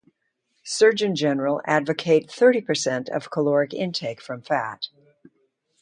Surgeon 0.63 1.15
General 1.15 1.61
advocate 1.67 2.27
thirty 2.31 2.59
percent 2.59 3.07
of 3.09 3.29
caloric 3.29 3.71
intake 3.71 4.19
from 4.19 4.41
fat. 4.41 4.87